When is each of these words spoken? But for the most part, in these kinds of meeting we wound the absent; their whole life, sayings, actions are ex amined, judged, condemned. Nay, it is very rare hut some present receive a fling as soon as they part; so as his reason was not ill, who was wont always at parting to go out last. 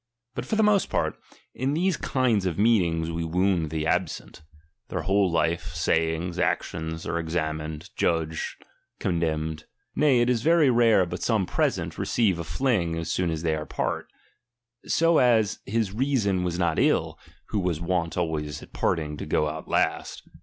But 0.33 0.47
for 0.47 0.55
the 0.55 0.63
most 0.63 0.89
part, 0.89 1.15
in 1.53 1.75
these 1.75 1.95
kinds 1.95 2.47
of 2.47 2.57
meeting 2.57 3.01
we 3.13 3.23
wound 3.23 3.69
the 3.69 3.85
absent; 3.85 4.41
their 4.87 5.03
whole 5.03 5.29
life, 5.29 5.75
sayings, 5.75 6.39
actions 6.39 7.05
are 7.05 7.19
ex 7.19 7.35
amined, 7.35 7.91
judged, 7.95 8.65
condemned. 8.97 9.65
Nay, 9.95 10.21
it 10.21 10.27
is 10.27 10.41
very 10.41 10.71
rare 10.71 11.05
hut 11.05 11.21
some 11.21 11.45
present 11.45 11.99
receive 11.99 12.39
a 12.39 12.43
fling 12.43 12.97
as 12.97 13.11
soon 13.11 13.29
as 13.29 13.43
they 13.43 13.55
part; 13.69 14.07
so 14.87 15.19
as 15.19 15.59
his 15.67 15.91
reason 15.93 16.43
was 16.43 16.57
not 16.57 16.79
ill, 16.79 17.19
who 17.49 17.59
was 17.59 17.79
wont 17.79 18.17
always 18.17 18.63
at 18.63 18.73
parting 18.73 19.17
to 19.17 19.25
go 19.27 19.47
out 19.47 19.67
last. 19.67 20.27